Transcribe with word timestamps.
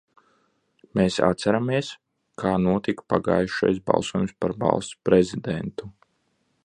Mēs 0.99 1.17
atceramies, 1.27 1.91
kā 2.43 2.53
notika 2.63 3.05
pagājušais 3.15 3.77
balsojums 3.91 4.35
par 4.43 4.57
Valsts 4.65 5.01
prezidentu. 5.11 5.93